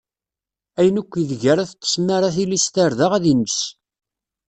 Ayen 0.79 0.99
akk 1.01 1.13
ideg 1.21 1.43
ara 1.51 1.69
teṭṭeṣ 1.69 1.93
mi 2.03 2.11
ara 2.17 2.35
tili 2.35 2.59
s 2.65 2.67
tarda, 2.73 3.07
ad 3.15 3.25
inǧes. 3.31 3.61